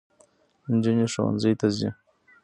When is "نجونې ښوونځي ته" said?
0.71-1.67